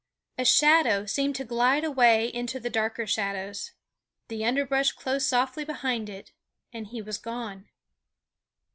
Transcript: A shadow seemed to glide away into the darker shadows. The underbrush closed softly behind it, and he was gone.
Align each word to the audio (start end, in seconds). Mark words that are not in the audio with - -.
A 0.39 0.45
shadow 0.45 1.05
seemed 1.05 1.35
to 1.35 1.45
glide 1.45 1.83
away 1.83 2.25
into 2.33 2.59
the 2.59 2.71
darker 2.71 3.05
shadows. 3.05 3.73
The 4.29 4.43
underbrush 4.43 4.93
closed 4.93 5.27
softly 5.27 5.63
behind 5.63 6.09
it, 6.09 6.31
and 6.73 6.87
he 6.87 7.03
was 7.03 7.19
gone. 7.19 7.69